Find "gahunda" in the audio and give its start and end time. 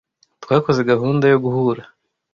0.91-1.25